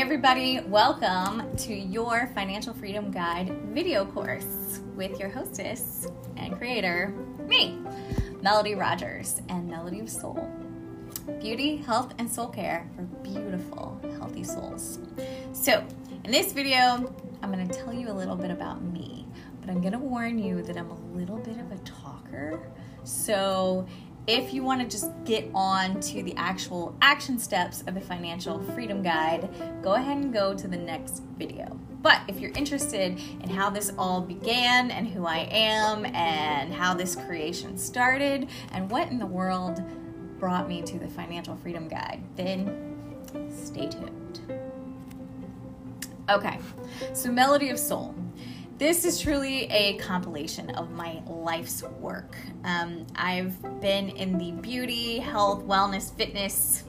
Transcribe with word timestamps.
Everybody, 0.00 0.60
welcome 0.60 1.54
to 1.58 1.74
your 1.74 2.30
Financial 2.34 2.72
Freedom 2.72 3.10
Guide 3.10 3.50
video 3.66 4.06
course 4.06 4.80
with 4.96 5.20
your 5.20 5.28
hostess 5.28 6.08
and 6.38 6.56
creator, 6.56 7.14
me, 7.46 7.78
Melody 8.40 8.74
Rogers, 8.74 9.42
and 9.50 9.68
Melody 9.68 10.00
of 10.00 10.08
Soul. 10.08 10.50
Beauty, 11.38 11.76
health, 11.76 12.14
and 12.16 12.32
soul 12.32 12.48
care 12.48 12.88
for 12.96 13.02
beautiful, 13.22 14.00
healthy 14.18 14.42
souls. 14.42 15.00
So, 15.52 15.84
in 16.24 16.32
this 16.32 16.54
video, 16.54 17.14
I'm 17.42 17.52
going 17.52 17.68
to 17.68 17.74
tell 17.74 17.92
you 17.92 18.10
a 18.10 18.16
little 18.16 18.36
bit 18.36 18.50
about 18.50 18.82
me, 18.82 19.26
but 19.60 19.68
I'm 19.68 19.82
going 19.82 19.92
to 19.92 19.98
warn 19.98 20.38
you 20.38 20.62
that 20.62 20.78
I'm 20.78 20.90
a 20.90 21.00
little 21.14 21.36
bit 21.36 21.58
of 21.58 21.70
a 21.72 21.78
talker. 21.84 22.58
So, 23.04 23.86
if 24.26 24.52
you 24.52 24.62
want 24.62 24.80
to 24.80 24.86
just 24.86 25.10
get 25.24 25.50
on 25.54 26.00
to 26.00 26.22
the 26.22 26.34
actual 26.36 26.94
action 27.00 27.38
steps 27.38 27.82
of 27.86 27.94
the 27.94 28.00
financial 28.00 28.62
freedom 28.74 29.02
guide, 29.02 29.48
go 29.82 29.94
ahead 29.94 30.18
and 30.18 30.32
go 30.32 30.54
to 30.54 30.68
the 30.68 30.76
next 30.76 31.22
video. 31.38 31.78
But 32.02 32.22
if 32.28 32.40
you're 32.40 32.52
interested 32.52 33.20
in 33.42 33.50
how 33.50 33.70
this 33.70 33.92
all 33.98 34.20
began 34.20 34.90
and 34.90 35.06
who 35.06 35.26
I 35.26 35.48
am 35.50 36.06
and 36.06 36.72
how 36.72 36.94
this 36.94 37.14
creation 37.14 37.76
started 37.76 38.48
and 38.72 38.90
what 38.90 39.08
in 39.08 39.18
the 39.18 39.26
world 39.26 39.82
brought 40.38 40.68
me 40.68 40.80
to 40.82 40.98
the 40.98 41.08
financial 41.08 41.56
freedom 41.56 41.88
guide, 41.88 42.22
then 42.36 42.96
stay 43.50 43.88
tuned. 43.88 44.40
Okay, 46.30 46.58
so 47.12 47.30
Melody 47.30 47.70
of 47.70 47.78
Soul. 47.78 48.14
This 48.80 49.04
is 49.04 49.20
truly 49.20 49.64
a 49.64 49.98
compilation 49.98 50.70
of 50.70 50.90
my 50.90 51.20
life's 51.26 51.82
work. 51.82 52.34
Um, 52.64 53.06
I've 53.14 53.60
been 53.82 54.08
in 54.08 54.38
the 54.38 54.52
beauty, 54.52 55.18
health, 55.18 55.64
wellness, 55.66 56.10
fitness, 56.14 56.84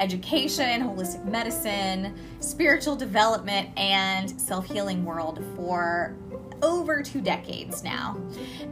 education, 0.00 0.82
holistic 0.82 1.24
medicine, 1.26 2.18
spiritual 2.40 2.96
development, 2.96 3.68
and 3.78 4.28
self 4.40 4.66
healing 4.66 5.04
world 5.04 5.40
for 5.54 6.16
over 6.62 7.02
two 7.02 7.20
decades 7.20 7.82
now. 7.82 8.20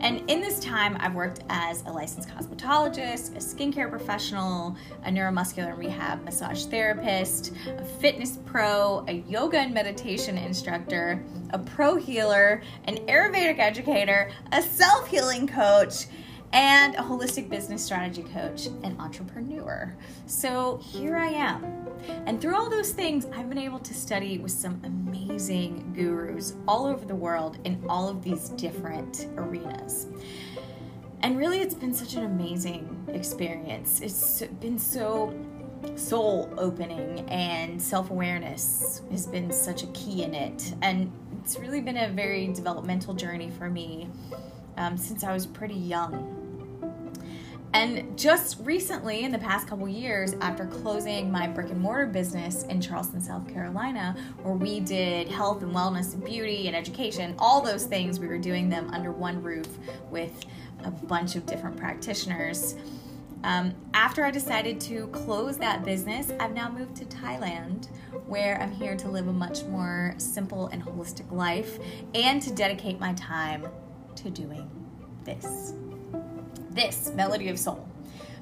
And 0.00 0.28
in 0.30 0.40
this 0.40 0.60
time, 0.60 0.96
I've 1.00 1.14
worked 1.14 1.40
as 1.48 1.82
a 1.82 1.90
licensed 1.90 2.28
cosmetologist, 2.28 3.34
a 3.34 3.38
skincare 3.38 3.90
professional, 3.90 4.76
a 5.04 5.10
neuromuscular 5.10 5.76
rehab 5.76 6.24
massage 6.24 6.64
therapist, 6.66 7.52
a 7.66 7.84
fitness 7.84 8.38
pro, 8.46 9.04
a 9.08 9.12
yoga 9.28 9.58
and 9.58 9.74
meditation 9.74 10.38
instructor, 10.38 11.22
a 11.50 11.58
pro 11.58 11.96
healer, 11.96 12.62
an 12.84 12.96
Ayurvedic 13.06 13.58
educator, 13.58 14.30
a 14.52 14.62
self 14.62 15.08
healing 15.08 15.46
coach 15.46 16.06
and 16.52 16.94
a 16.94 17.00
holistic 17.00 17.48
business 17.50 17.84
strategy 17.84 18.22
coach 18.22 18.66
and 18.82 18.98
entrepreneur. 19.00 19.94
So 20.26 20.80
here 20.82 21.16
I 21.16 21.28
am. 21.28 21.85
And 22.26 22.40
through 22.40 22.56
all 22.56 22.68
those 22.68 22.92
things, 22.92 23.26
I've 23.34 23.48
been 23.48 23.58
able 23.58 23.78
to 23.80 23.94
study 23.94 24.38
with 24.38 24.52
some 24.52 24.80
amazing 24.84 25.92
gurus 25.94 26.54
all 26.66 26.86
over 26.86 27.04
the 27.04 27.14
world 27.14 27.58
in 27.64 27.84
all 27.88 28.08
of 28.08 28.22
these 28.22 28.50
different 28.50 29.28
arenas. 29.36 30.06
And 31.22 31.38
really, 31.38 31.60
it's 31.60 31.74
been 31.74 31.94
such 31.94 32.14
an 32.14 32.24
amazing 32.24 33.06
experience. 33.08 34.00
It's 34.00 34.42
been 34.60 34.78
so 34.78 35.34
soul 35.94 36.52
opening, 36.58 37.28
and 37.28 37.80
self 37.80 38.10
awareness 38.10 39.02
has 39.10 39.26
been 39.26 39.52
such 39.52 39.82
a 39.82 39.86
key 39.88 40.22
in 40.22 40.34
it. 40.34 40.74
And 40.82 41.10
it's 41.42 41.58
really 41.58 41.80
been 41.80 41.96
a 41.96 42.08
very 42.08 42.48
developmental 42.48 43.14
journey 43.14 43.50
for 43.50 43.70
me 43.70 44.08
um, 44.76 44.96
since 44.96 45.24
I 45.24 45.32
was 45.32 45.46
pretty 45.46 45.74
young. 45.74 46.45
And 47.72 48.18
just 48.18 48.58
recently, 48.60 49.24
in 49.24 49.32
the 49.32 49.38
past 49.38 49.68
couple 49.68 49.86
years, 49.88 50.34
after 50.40 50.66
closing 50.66 51.30
my 51.30 51.46
brick 51.46 51.70
and 51.70 51.80
mortar 51.80 52.06
business 52.06 52.62
in 52.64 52.80
Charleston, 52.80 53.20
South 53.20 53.46
Carolina, 53.48 54.16
where 54.42 54.54
we 54.54 54.80
did 54.80 55.28
health 55.28 55.62
and 55.62 55.74
wellness 55.74 56.14
and 56.14 56.24
beauty 56.24 56.68
and 56.68 56.76
education, 56.76 57.34
all 57.38 57.60
those 57.60 57.84
things, 57.84 58.18
we 58.18 58.28
were 58.28 58.38
doing 58.38 58.70
them 58.70 58.88
under 58.94 59.12
one 59.12 59.42
roof 59.42 59.68
with 60.10 60.46
a 60.84 60.90
bunch 60.90 61.36
of 61.36 61.44
different 61.44 61.76
practitioners. 61.76 62.76
Um, 63.44 63.74
after 63.94 64.24
I 64.24 64.30
decided 64.30 64.80
to 64.82 65.08
close 65.08 65.58
that 65.58 65.84
business, 65.84 66.32
I've 66.40 66.54
now 66.54 66.70
moved 66.70 66.96
to 66.96 67.04
Thailand, 67.04 67.88
where 68.26 68.60
I'm 68.60 68.72
here 68.72 68.96
to 68.96 69.08
live 69.08 69.28
a 69.28 69.32
much 69.32 69.64
more 69.64 70.14
simple 70.18 70.68
and 70.68 70.82
holistic 70.82 71.30
life 71.30 71.78
and 72.14 72.40
to 72.42 72.52
dedicate 72.52 72.98
my 72.98 73.12
time 73.12 73.68
to 74.16 74.30
doing 74.30 74.68
this 75.24 75.74
this 76.76 77.10
melody 77.14 77.48
of 77.48 77.58
soul. 77.58 77.88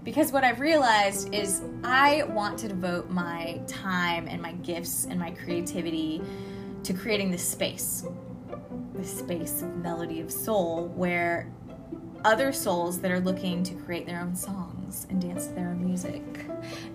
Because 0.02 0.32
what 0.32 0.44
I've 0.44 0.60
realized 0.60 1.32
is 1.32 1.62
I 1.82 2.24
want 2.24 2.58
to 2.58 2.68
devote 2.68 3.08
my 3.08 3.60
time 3.66 4.28
and 4.28 4.42
my 4.42 4.52
gifts 4.52 5.06
and 5.06 5.18
my 5.18 5.30
creativity 5.30 6.20
to 6.82 6.92
creating 6.92 7.30
this 7.30 7.46
space, 7.46 8.04
this 8.94 9.18
space 9.18 9.62
of 9.62 9.74
melody 9.76 10.20
of 10.20 10.30
soul 10.30 10.88
where 10.88 11.50
other 12.24 12.52
souls 12.52 13.00
that 13.00 13.10
are 13.10 13.20
looking 13.20 13.62
to 13.62 13.74
create 13.74 14.06
their 14.06 14.20
own 14.20 14.34
songs 14.34 15.06
and 15.08 15.22
dance 15.22 15.46
their 15.48 15.68
own 15.68 15.84
music 15.84 16.22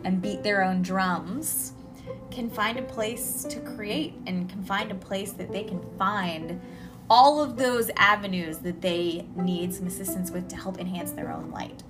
and 0.03 0.21
beat 0.21 0.44
their 0.44 0.63
own 0.63 0.81
drums 0.81 1.73
can 2.31 2.50
find 2.50 2.77
a 2.77 2.81
place 2.83 3.44
to 3.44 3.59
create 3.59 4.13
and 4.27 4.50
can 4.50 4.63
find 4.63 4.91
a 4.91 4.95
place 4.95 5.31
that 5.31 5.51
they 5.51 5.63
can 5.63 5.81
find 5.97 6.59
all 7.09 7.42
of 7.42 7.58
those 7.58 7.90
avenues 7.96 8.59
that 8.59 8.81
they 8.81 9.25
need 9.36 9.74
some 9.74 9.88
assistance 9.88 10.31
with 10.31 10.47
to 10.50 10.56
help 10.56 10.80
enhance 10.80 11.12
their 11.12 11.31
own 11.31 11.52
light. 11.52 11.84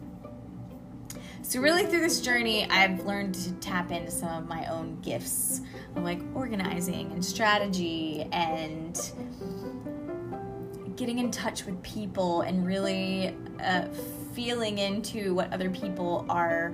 So, 1.42 1.62
really, 1.62 1.86
through 1.86 2.02
this 2.02 2.22
journey, 2.22 2.70
I've 2.70 3.06
learned 3.06 3.34
to 3.36 3.52
tap 3.54 3.92
into 3.92 4.12
some 4.12 4.44
of 4.44 4.48
my 4.48 4.66
own 4.68 5.00
gifts 5.02 5.62
of 5.96 6.04
like 6.04 6.20
organizing 6.36 7.12
and 7.12 7.26
strategy 7.26 8.28
and 8.32 8.96
getting 10.96 11.20
in 11.20 11.32
touch 11.32 11.66
with 11.66 11.82
people 11.82 12.42
and 12.42 12.66
really 12.66 13.36
uh, 13.64 13.88
feeling 14.34 14.78
into 14.78 15.34
what 15.34 15.52
other 15.52 15.70
people 15.70 16.26
are 16.30 16.74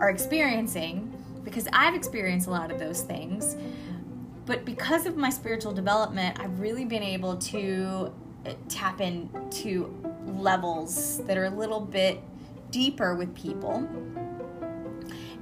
are 0.00 0.10
experiencing 0.10 1.10
because 1.44 1.68
I've 1.72 1.94
experienced 1.94 2.48
a 2.48 2.50
lot 2.50 2.70
of 2.70 2.78
those 2.78 3.02
things 3.02 3.56
but 4.46 4.64
because 4.64 5.06
of 5.06 5.16
my 5.16 5.30
spiritual 5.30 5.72
development, 5.72 6.38
I've 6.38 6.60
really 6.60 6.84
been 6.84 7.02
able 7.02 7.36
to 7.36 8.12
uh, 8.44 8.52
tap 8.68 9.00
into 9.00 9.94
levels 10.26 11.24
that 11.24 11.38
are 11.38 11.46
a 11.46 11.50
little 11.50 11.80
bit 11.80 12.20
deeper 12.70 13.14
with 13.14 13.34
people. 13.34 13.88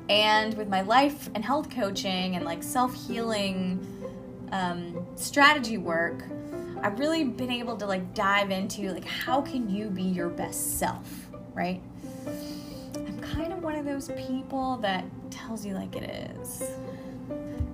And 0.08 0.54
with 0.54 0.68
my 0.68 0.82
life 0.82 1.30
and 1.34 1.44
health 1.44 1.70
coaching 1.70 2.36
and 2.36 2.44
like 2.44 2.62
self 2.62 2.94
healing 3.06 3.84
um, 4.52 5.06
strategy 5.16 5.78
work, 5.78 6.24
I've 6.82 6.98
really 6.98 7.24
been 7.24 7.50
able 7.50 7.76
to 7.76 7.86
like 7.86 8.14
dive 8.14 8.50
into 8.50 8.92
like 8.92 9.04
how 9.04 9.40
can 9.40 9.68
you 9.70 9.88
be 9.88 10.02
your 10.02 10.28
best 10.28 10.78
self, 10.78 11.28
right? 11.54 11.80
I'm 12.96 13.20
kind 13.20 13.52
of 13.52 13.62
one 13.62 13.74
of 13.74 13.84
those 13.84 14.10
people 14.16 14.76
that 14.78 15.04
tells 15.30 15.64
you 15.64 15.74
like 15.74 15.96
it 15.96 16.30
is 16.36 16.62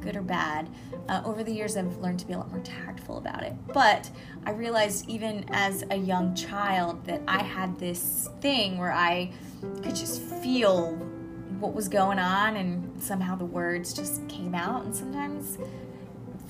good 0.00 0.16
or 0.16 0.22
bad. 0.22 0.68
Uh, 1.08 1.22
over 1.24 1.42
the 1.42 1.52
years, 1.52 1.76
I've 1.76 1.96
learned 1.98 2.20
to 2.20 2.26
be 2.26 2.32
a 2.32 2.38
lot 2.38 2.50
more 2.50 2.60
tactful 2.60 3.18
about 3.18 3.42
it. 3.42 3.54
But 3.72 4.10
I 4.46 4.50
realized 4.50 5.08
even 5.08 5.44
as 5.50 5.84
a 5.90 5.96
young 5.96 6.34
child 6.34 7.04
that 7.06 7.22
I 7.28 7.42
had 7.42 7.78
this 7.78 8.28
thing 8.40 8.78
where 8.78 8.92
I 8.92 9.32
could 9.82 9.94
just 9.94 10.22
feel 10.22 10.94
what 11.60 11.74
was 11.74 11.88
going 11.88 12.18
on, 12.18 12.56
and 12.56 13.02
somehow 13.02 13.34
the 13.34 13.44
words 13.44 13.92
just 13.92 14.26
came 14.28 14.54
out. 14.54 14.84
And 14.84 14.94
sometimes 14.94 15.58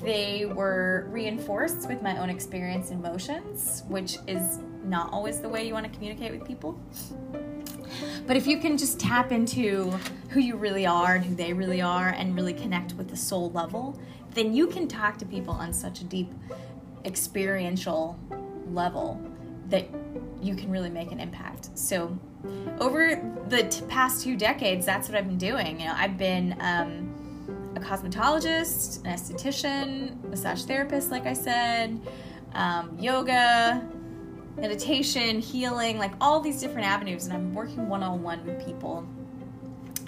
they 0.03 0.47
were 0.47 1.07
reinforced 1.11 1.89
with 1.89 2.03
my 2.03 2.19
own 2.19 2.31
experience 2.31 2.91
and 2.91 3.05
emotions, 3.05 3.83
which 3.89 4.19
is 4.27 4.59
not 4.85 5.13
always 5.13 5.41
the 5.41 5.49
way 5.49 5.67
you 5.67 5.73
want 5.75 5.87
to 5.87 5.93
communicate 5.93 6.33
with 6.33 6.47
people. 6.47 6.79
But 8.27 8.37
if 8.37 8.47
you 8.47 8.59
can 8.59 8.77
just 8.77 9.01
tap 9.01 9.33
into 9.33 9.91
who 10.31 10.41
you 10.41 10.57
really 10.57 10.87
are 10.87 11.15
and 11.17 11.25
who 11.25 11.35
they 11.35 11.53
really 11.53 11.81
are 11.81 12.09
and 12.09 12.35
really 12.35 12.53
connect 12.53 12.95
with 12.95 13.09
the 13.09 13.17
soul 13.17 13.51
level, 13.53 13.99
then 14.35 14.55
you 14.55 14.67
can 14.67 14.87
talk 14.87 15.19
to 15.19 15.27
people 15.27 15.55
on 15.55 15.73
such 15.73 16.01
a 16.01 16.05
deep 16.05 16.31
experiential 17.05 18.19
level 18.71 19.21
that 19.69 19.89
you 20.41 20.55
can 20.55 20.71
really 20.71 20.91
make 20.91 21.13
an 21.13 21.21
impact. 21.21 21.71
So, 21.77 22.19
over 22.79 23.21
the 23.49 23.65
t- 23.65 23.85
past 23.89 24.23
two 24.23 24.37
decades, 24.37 24.87
that's 24.87 25.09
what 25.09 25.19
I've 25.19 25.27
been 25.27 25.39
doing. 25.39 25.81
You 25.81 25.87
know, 25.87 25.95
I've 25.97 26.17
been 26.17 26.57
um, 26.61 27.73
a 27.75 27.81
cosmetologist, 27.81 29.05
an 29.05 29.13
esthetician, 29.13 30.23
massage 30.25 30.63
therapist, 30.63 31.11
like 31.11 31.27
I 31.27 31.33
said, 31.33 32.01
um, 32.55 32.97
yoga, 32.99 33.87
meditation, 34.61 35.41
healing, 35.41 35.99
like 35.99 36.13
all 36.21 36.41
these 36.41 36.61
different 36.61 36.87
avenues. 36.87 37.25
And 37.27 37.33
I'm 37.33 37.55
working 37.55 37.89
one 37.89 38.03
on 38.03 38.23
one 38.23 38.45
with 38.45 38.65
people 38.65 39.07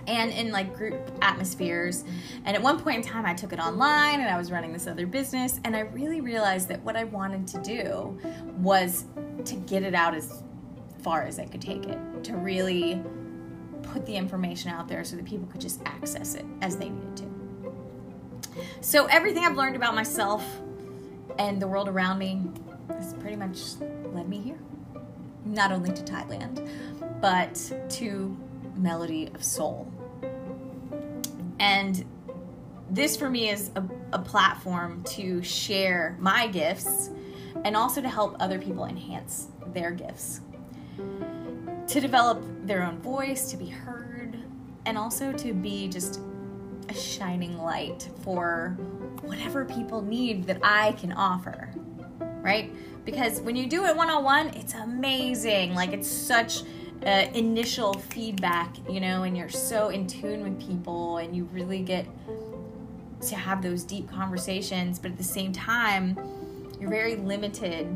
and 0.06 0.32
in 0.32 0.50
like 0.50 0.76
group 0.76 1.11
atmospheres. 1.23 2.05
And 2.44 2.56
at 2.56 2.62
one 2.62 2.81
point 2.81 2.97
in 2.97 3.02
time, 3.02 3.26
I 3.26 3.35
took 3.35 3.52
it 3.52 3.61
online 3.61 4.20
and 4.20 4.29
I 4.29 4.37
was 4.37 4.50
running 4.50 4.73
this 4.73 4.87
other 4.87 5.06
business. 5.06 5.61
And 5.64 5.76
I 5.76 5.81
really 5.81 6.20
realized 6.20 6.69
that 6.69 6.82
what 6.82 6.97
I 6.97 7.05
wanted 7.05 7.47
to 7.49 7.62
do 7.62 8.19
was 8.58 9.05
to 9.44 9.55
get 9.55 9.82
it 9.82 9.94
out 9.94 10.14
as 10.14 10.43
far 11.02 11.23
as 11.23 11.38
I 11.38 11.47
could 11.47 11.62
take 11.62 11.87
it, 11.87 11.99
to 12.25 12.37
really 12.37 13.02
put 13.82 14.05
the 14.06 14.17
information 14.17 14.70
out 14.70 14.88
there 14.88 15.05
so 15.05 15.17
that 15.17 15.25
people 15.25 15.47
could 15.47 15.61
just 15.61 15.81
access 15.87 16.35
it 16.35 16.44
as 16.61 16.76
they 16.76 16.91
needed 16.91 17.17
to. 17.19 17.25
So, 18.81 19.06
everything 19.06 19.44
I've 19.44 19.56
learned 19.56 19.76
about 19.76 19.94
myself 19.94 20.44
and 21.38 21.62
the 21.62 21.69
world 21.69 21.88
around 21.88 22.19
me 22.19 22.43
is 22.99 23.14
pretty 23.14 23.37
much 23.37 23.58
led 24.15 24.29
me 24.29 24.39
here. 24.39 24.59
Not 25.45 25.73
only 25.73 25.93
to 25.93 26.03
Thailand, 26.03 26.69
but 27.21 27.73
to 27.91 28.37
Melody 28.77 29.31
of 29.35 29.43
Soul. 29.43 29.91
And 31.59 32.05
this 32.91 33.17
for 33.17 33.31
me 33.31 33.51
is 33.51 33.71
a, 33.77 33.85
a 34.12 34.19
platform 34.19 35.05
to 35.05 35.43
share 35.43 36.17
my 36.19 36.47
gifts 36.47 37.11
and 37.65 37.77
also 37.77 38.01
to 38.01 38.09
help 38.09 38.37
other 38.41 38.59
people 38.59 38.85
enhance 38.85 39.49
their 39.69 39.91
gifts. 39.91 40.41
To 41.89 42.01
develop 42.01 42.43
their 42.65 42.83
own 42.83 42.99
voice, 43.01 43.51
to 43.51 43.57
be 43.57 43.67
heard, 43.67 44.39
and 44.87 44.97
also 44.97 45.33
to 45.33 45.53
be 45.53 45.89
just 45.89 46.21
a 46.89 46.95
shining 46.95 47.59
light 47.59 48.09
for 48.23 48.77
whatever 49.23 49.65
people 49.65 50.03
need 50.03 50.45
that 50.45 50.59
I 50.62 50.93
can 50.93 51.12
offer, 51.12 51.71
right? 52.43 52.73
Because 53.05 53.41
when 53.41 53.56
you 53.56 53.67
do 53.67 53.87
it 53.87 53.97
one 53.97 54.11
on 54.11 54.25
one, 54.25 54.49
it's 54.49 54.75
amazing. 54.75 55.75
Like, 55.75 55.93
it's 55.93 56.08
such 56.08 56.62
uh, 57.05 57.26
initial 57.35 57.94
feedback, 57.94 58.76
you 58.88 59.00
know, 59.00 59.23
and 59.23 59.37
you're 59.37 59.49
so 59.49 59.88
in 59.88 60.06
tune 60.06 60.43
with 60.43 60.61
people 60.61 61.19
and 61.19 61.35
you 61.35 61.44
really 61.52 61.81
get 61.82 62.06
to 63.23 63.37
have 63.37 63.62
those 63.62 63.85
deep 63.85 64.08
conversations, 64.11 64.99
but 64.99 65.11
at 65.11 65.19
the 65.19 65.25
same 65.25 65.52
time, 65.52 66.19
you're 66.81 66.91
very 66.91 67.17
limited 67.17 67.87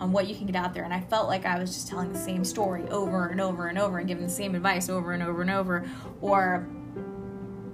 on 0.00 0.10
what 0.10 0.26
you 0.26 0.34
can 0.34 0.46
get 0.46 0.56
out 0.56 0.74
there. 0.74 0.84
And 0.84 0.92
I 0.92 1.00
felt 1.00 1.28
like 1.28 1.46
I 1.46 1.58
was 1.58 1.72
just 1.72 1.88
telling 1.88 2.12
the 2.12 2.18
same 2.18 2.44
story 2.44 2.82
over 2.88 3.28
and 3.28 3.40
over 3.40 3.68
and 3.68 3.78
over 3.78 3.98
and 3.98 4.08
giving 4.08 4.24
the 4.24 4.32
same 4.32 4.54
advice 4.54 4.88
over 4.88 5.12
and 5.12 5.22
over 5.22 5.42
and 5.42 5.50
over, 5.50 5.88
or 6.20 6.66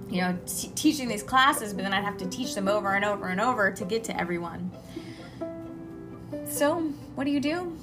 you 0.09 0.21
know, 0.21 0.37
t- 0.45 0.71
teaching 0.75 1.07
these 1.07 1.23
classes, 1.23 1.73
but 1.73 1.83
then 1.83 1.93
I'd 1.93 2.03
have 2.03 2.17
to 2.17 2.27
teach 2.27 2.55
them 2.55 2.67
over 2.67 2.95
and 2.95 3.05
over 3.05 3.27
and 3.27 3.39
over 3.39 3.71
to 3.71 3.85
get 3.85 4.03
to 4.05 4.19
everyone. 4.19 4.71
So, 6.49 6.79
what 7.13 7.25
do 7.25 7.31
you 7.31 7.39
do? 7.39 7.77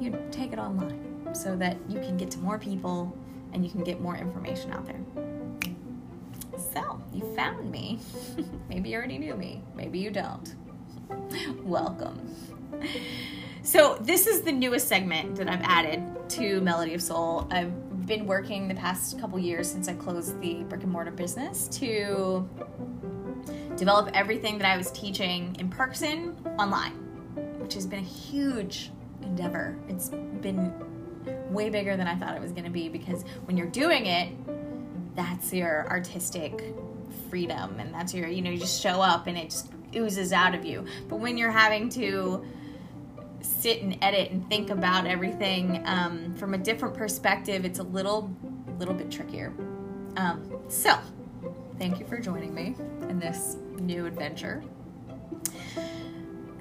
You 0.00 0.16
take 0.30 0.52
it 0.52 0.58
online 0.58 1.28
so 1.34 1.56
that 1.56 1.76
you 1.88 1.98
can 1.98 2.16
get 2.16 2.30
to 2.30 2.38
more 2.38 2.56
people 2.56 3.14
and 3.52 3.64
you 3.64 3.70
can 3.70 3.82
get 3.82 4.00
more 4.00 4.16
information 4.16 4.72
out 4.72 4.86
there. 4.86 5.00
So, 6.72 7.02
you 7.12 7.22
found 7.34 7.70
me. 7.70 7.98
maybe 8.68 8.90
you 8.90 8.96
already 8.96 9.18
knew 9.18 9.34
me, 9.34 9.60
maybe 9.74 9.98
you 9.98 10.10
don't. 10.10 10.54
Welcome. 11.64 12.34
So, 13.62 13.98
this 14.00 14.26
is 14.28 14.42
the 14.42 14.52
newest 14.52 14.88
segment 14.88 15.36
that 15.36 15.48
I've 15.48 15.62
added 15.62 16.02
to 16.30 16.60
Melody 16.60 16.94
of 16.94 17.02
Soul. 17.02 17.48
I've 17.50 18.06
been 18.06 18.26
working 18.26 18.68
the 18.68 18.74
past 18.74 19.18
couple 19.20 19.38
years 19.38 19.70
since 19.70 19.88
I 19.88 19.94
closed 19.94 20.40
the 20.40 20.62
brick 20.64 20.84
and 20.84 20.92
mortar 20.92 21.10
business 21.10 21.66
to 21.68 22.48
develop 23.76 24.10
everything 24.14 24.58
that 24.58 24.70
I 24.70 24.76
was 24.76 24.90
teaching 24.92 25.56
in 25.58 25.68
person 25.68 26.36
online, 26.58 27.01
which 27.72 27.76
has 27.76 27.86
been 27.86 28.00
a 28.00 28.02
huge 28.02 28.90
endeavor. 29.22 29.74
It's 29.88 30.10
been 30.10 30.74
way 31.48 31.70
bigger 31.70 31.96
than 31.96 32.06
I 32.06 32.14
thought 32.16 32.36
it 32.36 32.42
was 32.42 32.52
going 32.52 32.64
to 32.64 32.70
be 32.70 32.90
because 32.90 33.22
when 33.46 33.56
you're 33.56 33.70
doing 33.70 34.04
it, 34.04 34.30
that's 35.16 35.54
your 35.54 35.88
artistic 35.88 36.74
freedom 37.30 37.80
and 37.80 37.94
that's 37.94 38.12
your, 38.12 38.28
you 38.28 38.42
know, 38.42 38.50
you 38.50 38.58
just 38.58 38.82
show 38.82 39.00
up 39.00 39.26
and 39.26 39.38
it 39.38 39.44
just 39.44 39.70
oozes 39.96 40.34
out 40.34 40.54
of 40.54 40.66
you. 40.66 40.84
But 41.08 41.16
when 41.16 41.38
you're 41.38 41.50
having 41.50 41.88
to 41.90 42.44
sit 43.40 43.80
and 43.80 43.96
edit 44.02 44.32
and 44.32 44.46
think 44.50 44.68
about 44.68 45.06
everything 45.06 45.82
um, 45.86 46.34
from 46.34 46.52
a 46.52 46.58
different 46.58 46.94
perspective, 46.94 47.64
it's 47.64 47.78
a 47.78 47.84
little, 47.84 48.36
little 48.78 48.92
bit 48.92 49.10
trickier. 49.10 49.50
Um, 50.18 50.58
so, 50.68 50.98
thank 51.78 51.98
you 51.98 52.04
for 52.04 52.18
joining 52.18 52.54
me 52.54 52.76
in 53.08 53.18
this 53.18 53.56
new 53.78 54.04
adventure. 54.04 54.62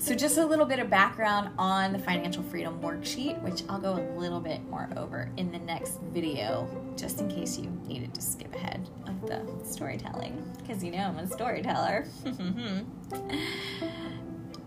So, 0.01 0.15
just 0.15 0.39
a 0.39 0.45
little 0.45 0.65
bit 0.65 0.80
of 0.80 0.89
background 0.89 1.51
on 1.59 1.94
the 1.94 2.00
financial 2.00 2.42
freedom 2.42 2.81
worksheet, 2.81 3.39
which 3.44 3.62
I'll 3.69 3.80
go 3.80 3.94
a 3.94 4.06
little 4.18 4.39
bit 4.39 4.68
more 4.68 4.89
over 4.98 5.30
in 5.38 5.51
the 5.51 5.59
next 5.59 6.00
video, 6.12 6.68
just 6.98 7.21
in 7.21 7.30
case 7.30 7.56
you 7.59 7.69
needed 7.86 8.12
to 8.15 8.21
skip 8.21 8.56
ahead 8.56 8.89
of 9.06 9.21
the 9.27 9.45
storytelling, 9.63 10.44
because 10.57 10.83
you 10.83 10.89
know 10.89 11.03
I'm 11.03 11.19
a 11.19 11.27
storyteller. 11.27 12.07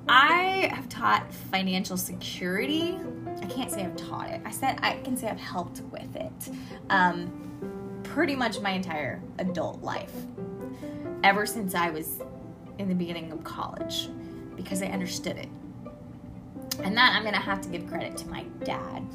I 0.08 0.70
have 0.72 0.88
taught 0.88 1.34
financial 1.34 1.96
security. 1.96 2.96
I 3.42 3.46
can't 3.46 3.72
say 3.72 3.82
I've 3.82 3.96
taught 3.96 4.30
it. 4.30 4.40
I 4.44 4.52
said 4.52 4.78
I 4.82 4.98
can 5.02 5.16
say 5.16 5.26
I've 5.26 5.40
helped 5.40 5.80
with 5.90 6.14
it. 6.14 6.54
Um, 6.90 7.98
pretty 8.04 8.36
much 8.36 8.60
my 8.60 8.70
entire 8.70 9.20
adult 9.40 9.82
life, 9.82 10.14
ever 11.24 11.44
since 11.44 11.74
I 11.74 11.90
was 11.90 12.20
in 12.78 12.88
the 12.88 12.94
beginning 12.94 13.32
of 13.32 13.42
college, 13.42 14.10
because 14.56 14.82
I 14.82 14.86
understood 14.86 15.36
it. 15.36 15.48
And 16.82 16.96
that 16.96 17.14
I'm 17.14 17.24
gonna 17.24 17.38
have 17.38 17.60
to 17.62 17.68
give 17.68 17.86
credit 17.86 18.16
to 18.18 18.28
my 18.28 18.44
dad 18.64 19.06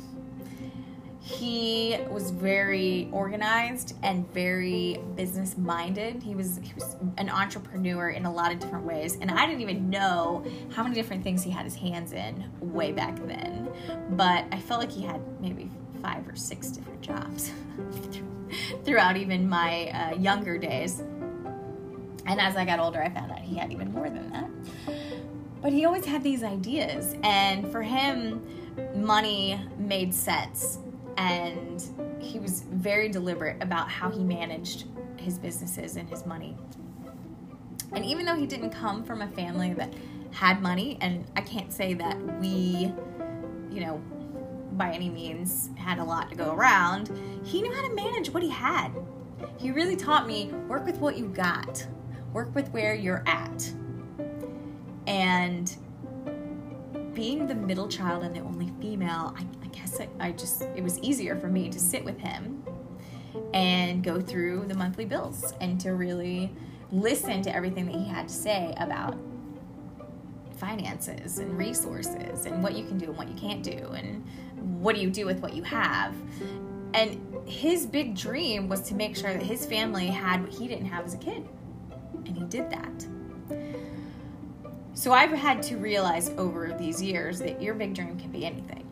he 1.30 1.98
was 2.10 2.32
very 2.32 3.08
organized 3.12 3.96
and 4.04 4.32
very 4.34 5.00
business 5.16 5.58
minded. 5.58 6.24
He 6.24 6.34
was 6.34 6.60
he 6.64 6.74
was 6.74 6.96
an 7.18 7.30
entrepreneur 7.30 8.10
in 8.10 8.26
a 8.26 8.32
lot 8.32 8.52
of 8.52 8.60
different 8.60 8.86
ways, 8.86 9.18
and 9.20 9.30
I 9.30 9.46
didn't 9.46 9.62
even 9.62 9.90
know 9.90 10.44
how 10.72 10.82
many 10.82 10.96
different 10.96 11.24
things 11.24 11.44
he 11.44 11.52
had 11.52 11.66
his 11.66 11.76
hands 11.76 12.14
in 12.14 12.50
way 12.60 12.92
back 12.92 13.16
then. 13.28 13.70
But 14.12 14.46
I 14.52 14.60
felt 14.60 14.80
like 14.80 14.92
he 14.92 15.04
had 15.04 15.22
maybe 15.40 15.70
five 16.02 16.28
or 16.28 16.36
six 16.36 16.70
different 16.70 17.02
jobs 17.02 17.52
throughout 18.84 19.18
even 19.18 19.48
my 19.48 19.90
uh, 19.90 20.16
younger 20.16 20.58
days. 20.58 21.02
And 22.26 22.40
as 22.40 22.56
I 22.56 22.64
got 22.64 22.80
older, 22.80 23.02
I 23.04 23.10
found 23.10 23.32
out 23.32 23.40
he 23.40 23.58
had 23.58 23.72
even 23.72 23.92
more 23.92 24.10
than 24.10 24.32
that. 24.32 24.50
But 25.62 25.74
he 25.74 25.86
always 25.86 26.06
had 26.06 26.24
these 26.24 26.44
ideas, 26.44 27.16
and 27.24 27.70
for 27.72 27.82
him, 27.82 28.42
money 28.96 29.60
made 29.78 30.14
sense 30.14 30.80
and 31.20 31.84
he 32.20 32.40
was 32.40 32.62
very 32.72 33.10
deliberate 33.10 33.62
about 33.62 33.90
how 33.90 34.10
he 34.10 34.24
managed 34.24 34.86
his 35.18 35.38
businesses 35.38 35.98
and 35.98 36.10
his 36.10 36.26
money. 36.26 36.56
And 37.92 38.06
even 38.06 38.26
though 38.26 38.36
he 38.36 38.48
didn't 38.48 38.70
come 38.70 39.04
from 39.04 39.22
a 39.22 39.28
family 39.28 39.74
that 39.74 39.94
had 40.32 40.62
money, 40.62 40.98
and 41.02 41.26
I 41.36 41.42
can't 41.42 41.74
say 41.74 41.94
that 41.96 42.18
we, 42.40 42.94
you 43.70 43.82
know, 43.82 44.02
by 44.74 44.94
any 44.94 45.10
means 45.10 45.72
had 45.76 46.00
a 46.00 46.04
lot 46.04 46.30
to 46.30 46.36
go 46.36 46.54
around, 46.54 47.12
he 47.44 47.62
knew 47.62 47.74
how 47.74 47.86
to 47.86 47.94
manage 47.94 48.30
what 48.30 48.42
he 48.42 48.50
had. 48.50 48.92
He 49.58 49.72
really 49.72 49.98
taught 49.98 50.26
me 50.26 50.54
work 50.70 50.86
with 50.86 51.00
what 51.00 51.18
you 51.18 51.28
got, 51.28 51.86
work 52.32 52.56
with 52.56 52.70
where 52.70 52.94
you're 52.94 53.24
at. 53.26 53.74
And 55.08 55.76
being 57.14 57.48
the 57.48 57.56
middle 57.56 57.88
child 57.88 58.24
and 58.24 58.36
the 58.36 58.42
only 58.42 58.72
female, 58.80 59.34
I, 59.38 59.46
I 59.64 59.68
guess 59.68 60.00
I, 60.00 60.08
I 60.20 60.32
just, 60.32 60.62
it 60.62 60.84
was 60.84 61.00
easier 61.00 61.36
for 61.36 61.48
me 61.48 61.70
to 61.70 61.80
sit 61.80 62.04
with 62.04 62.20
him 62.20 62.64
and 63.54 64.04
go 64.04 64.20
through 64.22 64.66
the 64.68 64.76
monthly 64.76 65.06
bills 65.06 65.54
and 65.60 65.80
to 65.82 65.94
really 65.94 66.52
listen 66.92 67.42
to 67.44 67.56
everything 67.56 67.86
that 67.86 67.96
he 67.96 68.06
had 68.06 68.28
to 68.28 68.34
say 68.34 68.74
about 68.78 69.18
finances 70.58 71.40
and 71.40 71.58
resources 71.58 72.46
and 72.46 72.62
what 72.62 72.76
you 72.76 72.86
can 72.86 72.98
do 72.98 73.08
and 73.08 73.18
what 73.18 73.28
you 73.28 73.36
can't 73.36 73.64
do 73.64 73.92
and 73.96 74.26
what 74.82 74.96
do 74.96 75.02
you 75.02 75.10
do 75.10 75.26
with 75.26 75.40
what 75.40 75.54
you 75.54 75.64
have. 75.64 76.14
And 76.94 77.22
his 77.46 77.86
big 77.86 78.16
dream 78.16 78.68
was 78.68 78.82
to 78.84 78.96
make 78.96 79.16
sure 79.16 79.34
that 79.34 79.44
his 79.44 79.66
family 79.66 80.08
had 80.08 80.42
what 80.42 80.52
he 80.52 80.68
didn't 80.68 80.88
have 80.88 81.06
as 81.06 81.14
a 81.14 81.18
kid. 81.18 81.48
And 82.26 82.38
he 82.38 82.44
did 82.46 82.70
that. 82.72 83.08
So 84.94 85.14
I've 85.14 85.32
had 85.32 85.64
to 85.64 85.78
realize 85.78 86.30
over 86.32 86.76
these 86.78 87.02
years 87.02 87.40
that 87.40 87.62
your 87.62 87.74
big 87.74 87.94
dream 87.94 88.20
can 88.20 88.32
be 88.32 88.46
anything. 88.46 88.86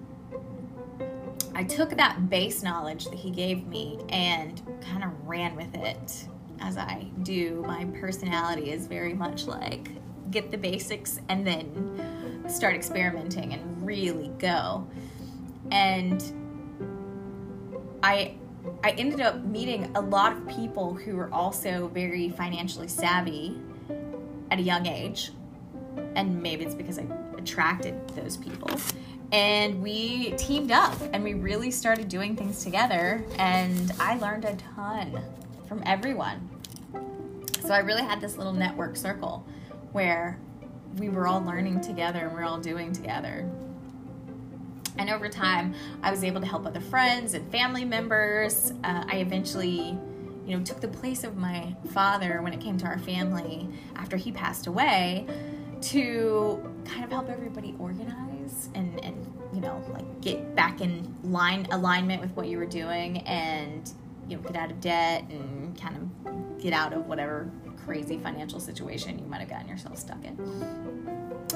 I 1.53 1.63
took 1.63 1.89
that 1.89 2.29
base 2.29 2.61
knowledge 2.61 3.05
that 3.05 3.15
he 3.15 3.31
gave 3.31 3.65
me 3.67 3.99
and 4.09 4.61
kind 4.81 5.03
of 5.03 5.09
ran 5.27 5.55
with 5.55 5.73
it 5.75 6.27
as 6.59 6.77
I 6.77 7.07
do. 7.23 7.63
My 7.65 7.85
personality 7.99 8.71
is 8.71 8.87
very 8.87 9.13
much 9.13 9.47
like 9.47 9.89
get 10.31 10.51
the 10.51 10.57
basics 10.57 11.19
and 11.29 11.45
then 11.45 12.45
start 12.47 12.75
experimenting 12.75 13.53
and 13.53 13.85
really 13.85 14.29
go. 14.39 14.87
And 15.71 16.23
I 18.03 18.35
I 18.83 18.91
ended 18.91 19.21
up 19.21 19.43
meeting 19.43 19.91
a 19.95 20.01
lot 20.01 20.33
of 20.33 20.47
people 20.47 20.93
who 20.93 21.15
were 21.15 21.33
also 21.33 21.87
very 21.87 22.29
financially 22.29 22.87
savvy 22.87 23.57
at 24.51 24.59
a 24.59 24.61
young 24.61 24.85
age 24.85 25.31
and 26.15 26.41
maybe 26.41 26.65
it's 26.65 26.75
because 26.75 26.99
I 26.99 27.05
attracted 27.37 28.07
those 28.09 28.37
people. 28.37 28.69
And 29.31 29.81
we 29.81 30.31
teamed 30.31 30.71
up 30.71 30.95
and 31.13 31.23
we 31.23 31.33
really 31.33 31.71
started 31.71 32.07
doing 32.07 32.35
things 32.35 32.63
together, 32.63 33.23
and 33.37 33.91
I 33.99 34.17
learned 34.17 34.45
a 34.45 34.55
ton 34.75 35.21
from 35.67 35.83
everyone. 35.85 36.49
So 37.61 37.73
I 37.73 37.79
really 37.79 38.03
had 38.03 38.21
this 38.21 38.37
little 38.37 38.53
network 38.53 38.95
circle 38.95 39.45
where 39.91 40.39
we 40.97 41.09
were 41.09 41.27
all 41.27 41.43
learning 41.43 41.81
together 41.81 42.19
and 42.19 42.33
we 42.33 42.39
are 42.39 42.45
all 42.45 42.59
doing 42.59 42.93
together. 42.93 43.49
And 44.97 45.09
over 45.09 45.29
time, 45.29 45.75
I 46.01 46.09
was 46.09 46.23
able 46.23 46.41
to 46.41 46.47
help 46.47 46.65
other 46.65 46.79
friends 46.79 47.33
and 47.33 47.51
family 47.51 47.85
members. 47.85 48.71
Uh, 48.83 49.03
I 49.07 49.17
eventually 49.17 49.97
you 50.45 50.57
know, 50.57 50.63
took 50.63 50.79
the 50.79 50.87
place 50.87 51.23
of 51.23 51.35
my 51.35 51.75
father 51.91 52.41
when 52.41 52.53
it 52.53 52.61
came 52.61 52.77
to 52.77 52.85
our 52.85 52.97
family 52.99 53.67
after 53.95 54.15
he 54.15 54.31
passed 54.31 54.65
away 54.65 55.27
to 55.81 56.61
kind 56.85 57.03
of 57.03 57.11
help 57.11 57.29
everybody 57.29 57.75
organize 57.79 58.69
and, 58.75 59.03
and 59.03 59.33
you 59.53 59.61
know, 59.61 59.83
like 59.93 60.21
get 60.21 60.55
back 60.55 60.81
in 60.81 61.15
line 61.23 61.67
alignment 61.71 62.21
with 62.21 62.31
what 62.31 62.47
you 62.47 62.57
were 62.57 62.65
doing 62.65 63.19
and, 63.19 63.91
you 64.27 64.37
know, 64.37 64.43
get 64.43 64.55
out 64.55 64.71
of 64.71 64.79
debt 64.81 65.23
and 65.29 65.79
kind 65.79 65.95
of 65.95 66.61
get 66.61 66.73
out 66.73 66.93
of 66.93 67.07
whatever 67.07 67.49
crazy 67.85 68.17
financial 68.17 68.59
situation 68.59 69.17
you 69.17 69.25
might 69.25 69.39
have 69.39 69.49
gotten 69.49 69.67
yourself 69.67 69.97
stuck 69.97 70.23
in. 70.25 70.37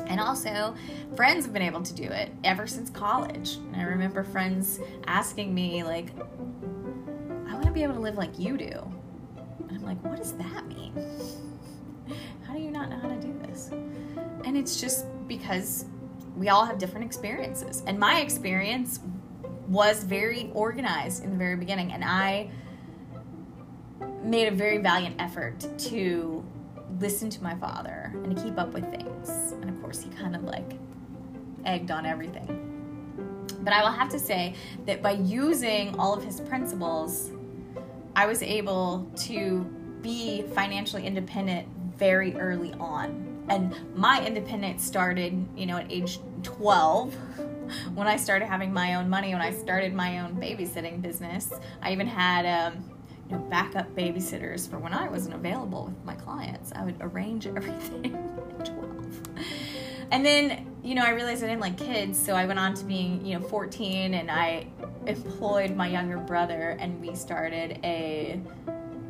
And 0.08 0.20
also, 0.20 0.74
friends 1.16 1.46
have 1.46 1.54
been 1.54 1.62
able 1.62 1.82
to 1.82 1.94
do 1.94 2.04
it 2.04 2.32
ever 2.44 2.68
since 2.68 2.90
college. 2.90 3.56
And 3.56 3.76
I 3.76 3.84
remember 3.84 4.24
friends 4.24 4.80
asking 5.08 5.54
me, 5.54 5.84
like, 5.84 6.08
I 7.48 7.54
want 7.54 7.66
to 7.66 7.72
be 7.72 7.84
able 7.84 7.96
to 7.96 8.00
live 8.00 8.16
like 8.16 8.38
you 8.40 8.58
do. 8.58 8.92
And 9.70 9.78
I'm 9.78 9.84
like, 9.84 10.02
what 10.04 10.18
does 10.18 10.34
that 10.34 10.68
mean? 10.68 10.94
And 14.52 14.58
it's 14.58 14.82
just 14.82 15.06
because 15.30 15.86
we 16.36 16.50
all 16.50 16.66
have 16.66 16.78
different 16.78 17.06
experiences. 17.06 17.84
And 17.88 17.98
my 17.98 18.20
experience 18.20 19.00
was 19.70 20.04
very 20.04 20.52
organized 20.54 21.24
in 21.24 21.32
the 21.32 21.38
very 21.38 21.56
beginning. 21.56 21.94
And 21.94 22.04
I 22.04 22.52
made 24.22 24.50
a 24.50 24.52
very 24.52 24.80
valiant 24.80 25.16
effort 25.20 25.66
to 25.78 26.44
listen 27.00 27.30
to 27.30 27.42
my 27.42 27.56
father 27.56 28.12
and 28.14 28.36
to 28.36 28.44
keep 28.44 28.58
up 28.58 28.74
with 28.74 28.84
things. 28.92 29.54
And 29.62 29.70
of 29.70 29.82
course, 29.82 30.02
he 30.02 30.10
kind 30.10 30.36
of 30.36 30.44
like 30.44 30.74
egged 31.64 31.90
on 31.90 32.06
everything. 32.06 33.46
But 33.62 33.72
I 33.72 33.82
will 33.84 33.94
have 33.94 34.10
to 34.10 34.20
say 34.20 34.56
that 34.86 35.02
by 35.02 35.12
using 35.12 35.98
all 35.98 36.14
of 36.14 36.26
his 36.26 36.42
principles, 36.42 37.32
I 38.18 38.26
was 38.26 38.44
able 38.44 39.10
to 39.20 39.62
be 40.02 40.42
financially 40.42 41.08
independent 41.08 41.70
very 41.96 42.36
early 42.36 42.74
on. 42.74 43.31
And 43.50 43.76
my 43.96 44.26
independence 44.26 44.84
started, 44.84 45.46
you 45.56 45.66
know, 45.66 45.78
at 45.78 45.92
age 45.92 46.20
12 46.44 47.14
when 47.94 48.08
I 48.08 48.18
started 48.18 48.46
having 48.46 48.74
my 48.74 48.96
own 48.96 49.10
money, 49.10 49.34
when 49.34 49.42
I 49.42 49.52
started 49.52 49.94
my 49.94 50.20
own 50.20 50.36
babysitting 50.36 51.02
business. 51.02 51.52
I 51.82 51.92
even 51.92 52.08
had 52.08 52.46
um, 52.46 52.84
you 53.30 53.38
know, 53.38 53.44
backup 53.46 53.94
babysitters 53.96 54.70
for 54.70 54.78
when 54.78 54.94
I 54.94 55.08
wasn't 55.08 55.36
available 55.36 55.86
with 55.86 56.06
my 56.06 56.16
clients. 56.16 56.72
I 56.76 56.84
would 56.84 56.98
arrange 57.00 57.48
everything 57.56 58.16
at 58.60 58.66
12. 58.66 59.22
And 60.12 60.26
then, 60.26 60.68
you 60.84 60.96
know, 60.96 61.04
I 61.04 61.12
realized 61.12 61.42
I 61.44 61.48
didn't 61.48 61.62
like 61.62 61.78
kids, 61.78 62.20
so 62.20 62.36
I 62.36 62.46
went 62.46 62.60
on 62.60 62.74
to 62.76 62.84
being, 62.84 63.26
you 63.26 63.40
know, 63.40 63.48
14 63.48 64.14
and 64.14 64.30
I 64.30 64.68
employed 65.08 65.76
my 65.76 65.88
younger 65.88 66.18
brother 66.18 66.76
and 66.80 67.00
we 67.00 67.16
started 67.16 67.80
a, 67.86 68.40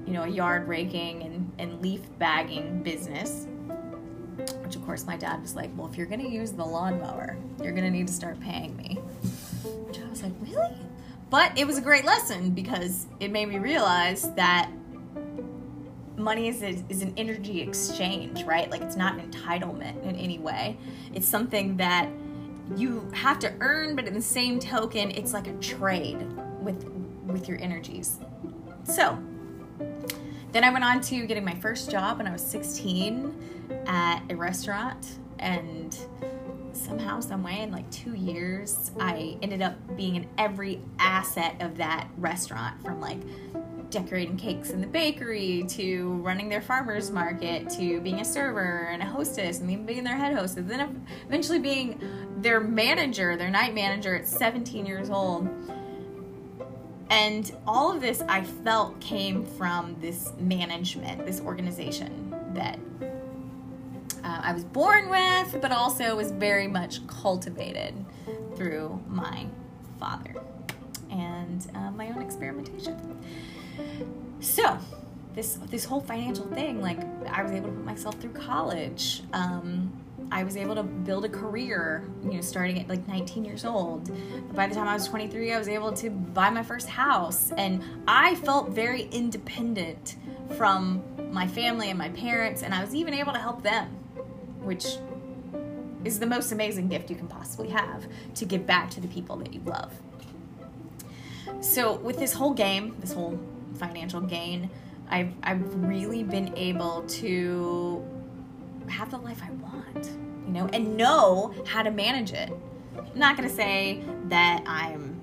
you 0.05 0.13
know, 0.13 0.23
a 0.23 0.27
yard 0.27 0.67
raking 0.67 1.23
and, 1.23 1.51
and 1.57 1.81
leaf 1.81 2.01
bagging 2.19 2.83
business. 2.83 3.47
Which, 4.71 4.77
of 4.77 4.85
course, 4.85 5.05
my 5.05 5.17
dad 5.17 5.41
was 5.41 5.53
like, 5.53 5.69
Well, 5.75 5.89
if 5.89 5.97
you're 5.97 6.05
going 6.05 6.21
to 6.21 6.29
use 6.29 6.53
the 6.53 6.63
lawnmower, 6.63 7.35
you're 7.61 7.73
going 7.73 7.83
to 7.83 7.89
need 7.89 8.07
to 8.07 8.13
start 8.13 8.39
paying 8.39 8.77
me. 8.77 8.95
Which 9.65 9.99
I 9.99 10.09
was 10.09 10.23
like, 10.23 10.31
Really? 10.39 10.77
But 11.29 11.57
it 11.57 11.67
was 11.67 11.77
a 11.77 11.81
great 11.81 12.05
lesson 12.05 12.51
because 12.51 13.05
it 13.19 13.31
made 13.31 13.49
me 13.49 13.59
realize 13.59 14.33
that 14.35 14.71
money 16.15 16.47
is, 16.47 16.63
is 16.87 17.01
an 17.01 17.13
energy 17.17 17.59
exchange, 17.59 18.43
right? 18.43 18.71
Like 18.71 18.81
it's 18.81 18.95
not 18.95 19.19
an 19.19 19.29
entitlement 19.29 20.01
in 20.05 20.15
any 20.15 20.39
way. 20.39 20.77
It's 21.13 21.27
something 21.27 21.75
that 21.75 22.07
you 22.77 23.11
have 23.13 23.39
to 23.39 23.53
earn, 23.59 23.97
but 23.97 24.07
in 24.07 24.13
the 24.13 24.21
same 24.21 24.57
token, 24.57 25.11
it's 25.11 25.33
like 25.33 25.47
a 25.47 25.53
trade 25.55 26.25
with 26.61 26.81
with 27.25 27.49
your 27.49 27.59
energies. 27.59 28.19
So 28.85 29.21
then 30.51 30.63
I 30.63 30.69
went 30.69 30.83
on 30.83 31.01
to 31.01 31.25
getting 31.25 31.45
my 31.45 31.55
first 31.55 31.89
job 31.89 32.17
when 32.17 32.27
I 32.27 32.31
was 32.31 32.41
16 32.41 33.33
at 33.87 34.21
a 34.29 34.35
restaurant 34.35 35.19
and 35.39 35.97
somehow, 36.73 37.19
some 37.19 37.43
way, 37.43 37.61
in 37.61 37.71
like 37.71 37.89
two 37.91 38.15
years, 38.15 38.91
I 38.99 39.37
ended 39.41 39.61
up 39.61 39.75
being 39.95 40.15
in 40.15 40.27
every 40.37 40.81
asset 40.99 41.55
of 41.61 41.77
that 41.77 42.07
restaurant 42.17 42.81
from 42.83 42.99
like 42.99 43.19
decorating 43.89 44.37
cakes 44.37 44.69
in 44.69 44.79
the 44.79 44.87
bakery 44.87 45.65
to 45.67 46.13
running 46.23 46.47
their 46.47 46.61
farmers 46.61 47.11
market 47.11 47.69
to 47.69 47.99
being 47.99 48.21
a 48.21 48.25
server 48.25 48.87
and 48.89 49.01
a 49.01 49.05
hostess 49.05 49.59
and 49.59 49.69
then 49.69 49.85
being 49.85 50.03
their 50.03 50.15
head 50.15 50.33
hostess 50.33 50.59
And 50.59 50.69
then 50.69 51.05
eventually 51.27 51.59
being 51.59 51.99
their 52.37 52.61
manager 52.61 53.35
their 53.35 53.49
night 53.49 53.75
manager 53.75 54.15
at 54.15 54.27
17 54.27 54.85
years 54.85 55.09
old 55.09 55.49
and 57.11 57.55
all 57.67 57.93
of 57.93 58.01
this 58.01 58.23
i 58.27 58.41
felt 58.41 58.99
came 58.99 59.45
from 59.45 59.95
this 60.01 60.33
management 60.39 61.23
this 61.25 61.39
organization 61.41 62.33
that 62.53 62.79
uh, 64.23 64.39
I 64.43 64.53
was 64.53 64.63
born 64.63 65.09
with, 65.09 65.59
but 65.61 65.71
also 65.71 66.15
was 66.15 66.31
very 66.31 66.67
much 66.67 67.05
cultivated 67.07 67.93
through 68.55 69.01
my 69.07 69.47
father 69.99 70.35
and 71.09 71.65
uh, 71.75 71.91
my 71.91 72.07
own 72.09 72.21
experimentation. 72.21 72.97
So, 74.39 74.77
this 75.33 75.55
this 75.69 75.85
whole 75.85 76.01
financial 76.01 76.45
thing, 76.47 76.81
like 76.81 76.99
I 77.29 77.41
was 77.43 77.51
able 77.51 77.69
to 77.69 77.75
put 77.75 77.85
myself 77.85 78.15
through 78.15 78.33
college. 78.33 79.23
Um, 79.33 80.00
I 80.31 80.43
was 80.43 80.55
able 80.55 80.75
to 80.75 80.83
build 80.83 81.25
a 81.25 81.29
career, 81.29 82.07
you 82.23 82.33
know, 82.33 82.41
starting 82.41 82.79
at 82.79 82.87
like 82.87 83.05
19 83.07 83.43
years 83.43 83.65
old. 83.65 84.09
By 84.55 84.67
the 84.67 84.75
time 84.75 84.87
I 84.87 84.93
was 84.93 85.07
23, 85.07 85.53
I 85.53 85.57
was 85.57 85.67
able 85.67 85.91
to 85.93 86.09
buy 86.09 86.49
my 86.49 86.63
first 86.63 86.87
house, 86.87 87.51
and 87.57 87.83
I 88.07 88.35
felt 88.35 88.69
very 88.69 89.03
independent 89.11 90.15
from 90.57 91.03
my 91.31 91.47
family 91.47 91.89
and 91.89 91.97
my 91.97 92.09
parents, 92.09 92.63
and 92.63 92.73
I 92.73 92.81
was 92.81 92.95
even 92.95 93.13
able 93.13 93.33
to 93.33 93.39
help 93.39 93.61
them 93.61 93.97
which 94.61 94.97
is 96.03 96.19
the 96.19 96.25
most 96.25 96.51
amazing 96.51 96.87
gift 96.87 97.09
you 97.09 97.15
can 97.15 97.27
possibly 97.27 97.69
have 97.69 98.07
to 98.35 98.45
give 98.45 98.65
back 98.65 98.89
to 98.91 99.01
the 99.01 99.07
people 99.07 99.35
that 99.37 99.53
you 99.53 99.61
love. 99.65 99.93
So, 101.59 101.95
with 101.97 102.17
this 102.17 102.33
whole 102.33 102.53
game, 102.53 102.95
this 102.99 103.13
whole 103.13 103.39
financial 103.75 104.21
gain, 104.21 104.69
I've, 105.09 105.33
I've 105.43 105.75
really 105.83 106.23
been 106.23 106.55
able 106.57 107.03
to 107.03 108.03
have 108.87 109.11
the 109.11 109.17
life 109.17 109.41
I 109.43 109.51
want, 109.51 110.11
you 110.45 110.53
know, 110.53 110.69
and 110.73 110.97
know 110.97 111.53
how 111.65 111.83
to 111.83 111.91
manage 111.91 112.33
it. 112.33 112.51
I'm 112.97 113.19
not 113.19 113.37
to 113.37 113.49
say 113.49 114.03
that 114.25 114.63
I'm, 114.65 115.21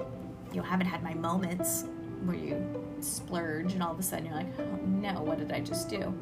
you 0.51 0.57
know, 0.57 0.63
haven't 0.63 0.87
had 0.87 1.03
my 1.03 1.15
moments 1.15 1.85
where 2.25 2.37
you 2.37 2.65
splurge 3.01 3.73
and 3.73 3.83
all 3.83 3.93
of 3.93 3.99
a 3.99 4.03
sudden 4.03 4.27
you're 4.27 4.35
like, 4.35 4.47
oh, 4.59 4.79
no, 4.87 5.23
what 5.23 5.39
did 5.39 5.53
I 5.53 5.61
just 5.61 5.89
do? 5.89 6.13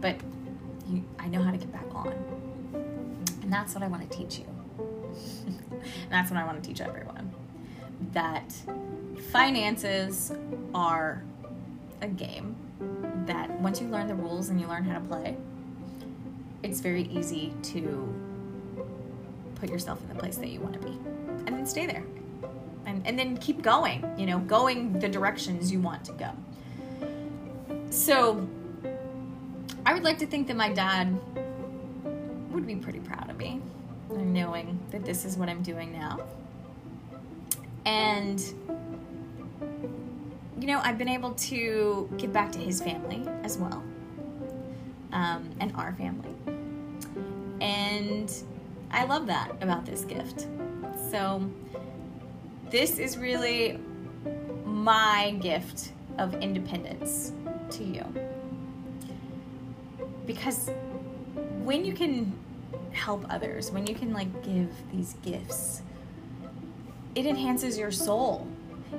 But 0.00 0.16
you, 0.88 1.04
I 1.18 1.28
know 1.28 1.42
how 1.42 1.50
to 1.50 1.58
get 1.58 1.72
back 1.72 1.86
on. 1.94 2.12
And 3.42 3.52
that's 3.52 3.74
what 3.74 3.82
I 3.82 3.88
want 3.88 4.10
to 4.10 4.16
teach 4.16 4.38
you. 4.38 4.46
that's 6.10 6.30
what 6.30 6.38
I 6.38 6.44
want 6.44 6.62
to 6.62 6.68
teach 6.68 6.80
everyone. 6.80 7.32
That 8.12 8.52
finances 9.30 10.32
are 10.74 11.22
a 12.00 12.08
game 12.08 12.56
that 13.26 13.50
once 13.60 13.80
you 13.80 13.88
learn 13.88 14.06
the 14.06 14.14
rules 14.14 14.48
and 14.48 14.60
you 14.60 14.66
learn 14.66 14.84
how 14.84 14.94
to 14.94 15.04
play, 15.04 15.36
it's 16.62 16.80
very 16.80 17.04
easy 17.04 17.52
to 17.62 18.14
put 19.54 19.68
yourself 19.68 20.00
in 20.02 20.08
the 20.08 20.14
place 20.14 20.36
that 20.36 20.48
you 20.48 20.60
want 20.60 20.74
to 20.74 20.80
be 20.80 20.98
and 21.46 21.48
then 21.48 21.66
stay 21.66 21.86
there 21.86 22.04
and, 22.86 23.06
and 23.06 23.18
then 23.18 23.36
keep 23.36 23.62
going 23.62 24.04
you 24.16 24.26
know 24.26 24.38
going 24.40 24.98
the 24.98 25.08
directions 25.08 25.70
you 25.70 25.80
want 25.80 26.04
to 26.04 26.12
go 26.12 26.30
so 27.90 28.46
i 29.84 29.92
would 29.92 30.04
like 30.04 30.18
to 30.18 30.26
think 30.26 30.46
that 30.46 30.56
my 30.56 30.72
dad 30.72 31.18
would 32.60 32.66
be 32.66 32.76
pretty 32.76 33.00
proud 33.00 33.30
of 33.30 33.38
me, 33.38 33.60
knowing 34.10 34.78
that 34.90 35.04
this 35.04 35.24
is 35.24 35.36
what 35.36 35.48
I'm 35.48 35.62
doing 35.62 35.92
now. 35.92 36.20
And, 37.86 38.38
you 40.58 40.66
know, 40.66 40.80
I've 40.82 40.98
been 40.98 41.08
able 41.08 41.32
to 41.32 42.08
give 42.18 42.32
back 42.32 42.52
to 42.52 42.58
his 42.58 42.82
family 42.82 43.26
as 43.42 43.56
well, 43.56 43.82
um, 45.12 45.48
and 45.60 45.72
our 45.76 45.94
family. 45.94 46.34
And 47.60 48.32
I 48.90 49.04
love 49.04 49.26
that 49.26 49.50
about 49.60 49.86
this 49.86 50.04
gift. 50.04 50.46
So, 51.10 51.48
this 52.70 52.98
is 52.98 53.18
really 53.18 53.78
my 54.64 55.36
gift 55.40 55.92
of 56.18 56.34
independence 56.34 57.32
to 57.70 57.84
you. 57.84 58.04
Because 60.26 60.70
when 61.64 61.84
you 61.84 61.92
can 61.92 62.32
help 62.92 63.24
others, 63.28 63.70
when 63.70 63.86
you 63.86 63.94
can 63.94 64.12
like 64.12 64.42
give 64.44 64.70
these 64.92 65.14
gifts, 65.22 65.82
it 67.14 67.26
enhances 67.26 67.78
your 67.78 67.90
soul. 67.90 68.46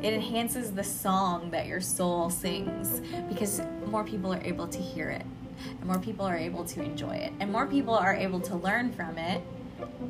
It 0.01 0.13
enhances 0.13 0.71
the 0.71 0.83
song 0.83 1.51
that 1.51 1.67
your 1.67 1.81
soul 1.81 2.29
sings 2.29 3.01
because 3.27 3.61
more 3.87 4.03
people 4.03 4.33
are 4.33 4.41
able 4.41 4.67
to 4.67 4.79
hear 4.79 5.09
it, 5.09 5.25
and 5.69 5.85
more 5.85 5.99
people 5.99 6.25
are 6.25 6.37
able 6.37 6.63
to 6.65 6.81
enjoy 6.81 7.15
it, 7.15 7.33
and 7.39 7.51
more 7.51 7.65
people 7.65 7.93
are 7.93 8.15
able 8.15 8.39
to 8.41 8.55
learn 8.55 8.91
from 8.91 9.17
it 9.17 9.41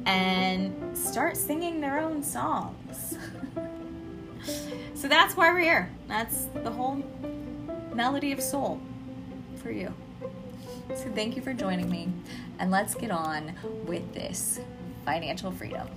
and 0.06 0.98
start 0.98 1.38
singing 1.38 1.82
their 1.82 2.00
own 2.00 2.24
songs. 2.24 3.18
so 4.94 5.08
that's 5.08 5.36
why 5.36 5.52
we're 5.52 5.60
here. 5.60 5.90
That's 6.08 6.46
the 6.64 6.72
whole 6.72 7.04
melody 7.94 8.32
of 8.32 8.42
soul 8.42 8.80
for 9.58 9.72
you. 9.72 9.94
So 10.96 11.10
thank 11.14 11.36
you 11.36 11.42
for 11.42 11.54
joining 11.54 11.90
me, 11.90 12.10
and 12.60 12.72
let's 12.72 12.96
get 12.96 13.12
on 13.12 13.54
with 13.86 14.14
this 14.14 14.60
financial 15.06 15.52
freedom. 15.52 15.88